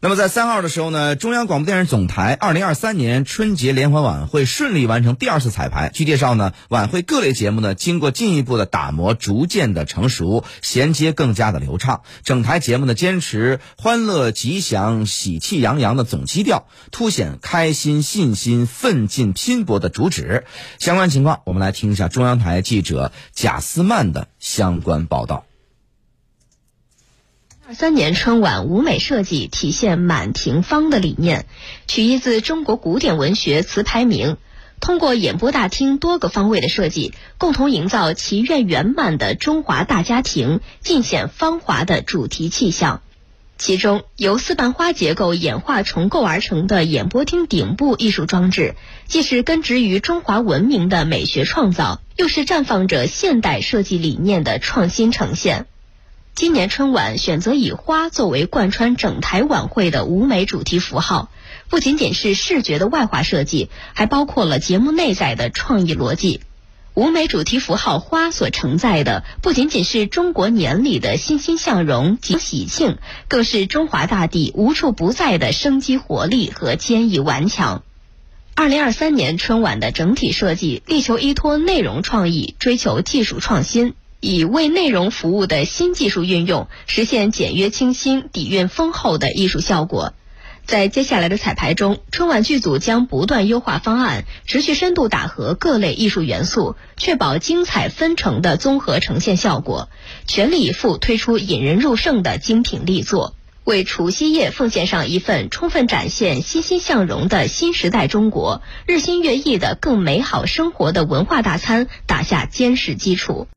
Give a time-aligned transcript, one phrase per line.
[0.00, 5.88] 那么在三号的时候呢，中央广播电视总台二零二三年春节联欢晚会顺利完成第二次彩排。
[5.88, 12.02] 据介绍呢，晚会各类节目呢经过进一步的打磨，逐渐的成熟，衔接更加的流畅。
[12.22, 20.44] 整台节目呢坚持欢乐、吉祥、喜气洋洋的总基调，凸显开心、信心、奋进、拼搏的主旨。
[20.78, 25.47] 相关情况，我们来听一下中央台记者贾思曼的相关报道。
[27.68, 31.44] 二三年春晚舞美设计体现满庭芳的理念，
[31.86, 34.38] 取意自中国古典文学词牌名，
[34.80, 43.02] 通过演播大厅多个方位的设计，共同营造祈愿圆满的中华大家庭，尽显芳华的主题气象。
[43.58, 48.76] 其中，由四瓣花结构演化重构而成的演播厅顶部艺术装置，
[49.08, 55.66] 既是根植于中华文明的美学创造，又是绽放着现代设计理念的创新呈现。
[56.38, 61.32] 今年春晚选择以花作为贯穿整台晚会的舞美主题符号，
[61.68, 66.42] 不仅仅是视觉的外化设计，还包括了节目内在的创意逻辑。
[66.94, 77.82] 舞美主题符号花所承载的，不仅仅是中国年里的欣欣向荣及喜庆，更是中华大地无处不在的生机活力和坚毅顽强。
[78.54, 83.94] 二零二三年春晚的整体设计力求依托内容创意，追求技术创新。
[84.20, 90.12] 以为内容服务的新技术运用，实现简约清新、底蕴丰厚的艺术效果。
[90.66, 99.88] 在接下来的彩排中，春晚剧组将不断优化方案，持续深度打合各类艺术元素，确保精彩纷呈的综合呈现效果，
[100.26, 113.46] 全力以赴推出引人入胜的精品力作，为除夕夜奉献上一份充分展现欣欣向荣的新时代中国、日新月异的更美好生活的文化大餐打下坚实基础。